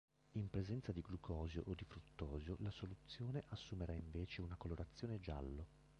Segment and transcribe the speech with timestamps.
[0.31, 5.65] In presenza di glucosio o di fruttosio la soluzione assumerà invece una colorazione giallo.